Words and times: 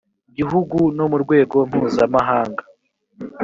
gihugu 0.37 0.77
no 0.97 1.05
mu 1.11 1.17
rwego 1.23 1.57
mpuzamahanga 1.69 2.63